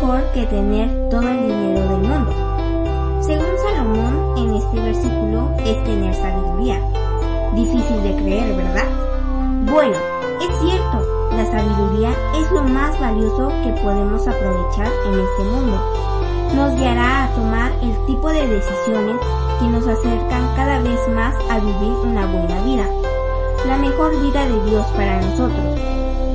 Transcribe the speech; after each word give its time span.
mejor 0.00 0.22
que 0.32 0.46
tener 0.46 1.10
todo 1.10 1.28
el 1.28 1.42
dinero 1.42 1.80
del 1.88 2.08
mundo? 2.08 2.32
Según 3.20 3.58
Salomón, 3.58 4.38
en 4.38 4.54
este 4.54 4.80
versículo 4.80 5.50
es 5.58 5.84
tener 5.84 6.14
sabiduría. 6.14 6.80
Difícil 7.54 8.02
de 8.02 8.14
creer, 8.22 8.56
¿verdad? 8.56 8.88
Bueno, 9.70 9.96
es 10.40 10.60
cierto, 10.62 11.28
la 11.36 11.44
sabiduría 11.44 12.10
es 12.34 12.50
lo 12.50 12.62
más 12.62 12.98
valioso 12.98 13.48
que 13.62 13.72
podemos 13.82 14.26
aprovechar 14.26 14.90
en 15.06 15.20
este 15.20 15.44
mundo. 15.44 15.78
Nos 16.54 16.74
guiará 16.76 17.24
a 17.24 17.34
tomar 17.34 17.70
el 17.82 18.06
tipo 18.06 18.30
de 18.30 18.46
decisiones 18.46 19.16
que 19.58 19.66
nos 19.66 19.86
acercan 19.86 20.56
cada 20.56 20.80
vez 20.80 20.98
más 21.14 21.34
a 21.50 21.58
vivir 21.58 21.92
una 22.04 22.24
buena 22.24 22.64
vida, 22.64 22.86
la 23.66 23.76
mejor 23.76 24.18
vida 24.22 24.46
de 24.46 24.70
Dios 24.70 24.86
para 24.96 25.20
nosotros. 25.20 25.78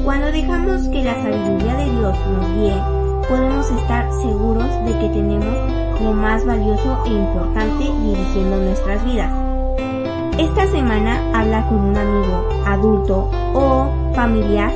Cuando 0.03 0.31
dejamos 0.31 0.87
que 0.89 1.03
la 1.03 1.15
sabiduría 1.15 1.75
de 1.77 1.89
Dios 1.89 2.15
nos 2.29 2.49
guíe, 2.53 3.04
podemos 3.27 3.69
estar 3.71 4.11
seguros 4.21 4.67
de 4.85 4.99
que 4.99 5.09
tenemos 5.09 6.01
lo 6.01 6.13
más 6.13 6.45
valioso 6.45 7.03
e 7.05 7.09
importante 7.09 7.83
dirigiendo 7.83 8.57
nuestras 8.57 9.03
vidas. 9.05 9.31
Esta 10.37 10.67
semana 10.67 11.21
habla 11.33 11.65
con 11.67 11.79
un 11.79 11.97
amigo, 11.97 12.49
adulto 12.65 13.29
o 13.53 13.89
familiar 14.13 14.71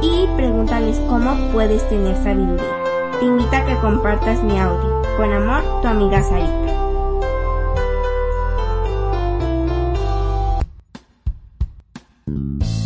y 0.00 0.26
pregúntales 0.36 0.98
cómo 1.08 1.36
puedes 1.52 1.86
tener 1.88 2.16
sabiduría. 2.22 2.80
Te 3.18 3.26
invito 3.26 3.56
a 3.56 3.66
que 3.66 3.76
compartas 3.76 4.42
mi 4.42 4.58
audio. 4.58 5.02
Con 5.16 5.32
amor, 5.32 5.62
tu 5.82 5.88
amiga 5.88 6.22
Sarita. 6.22 6.80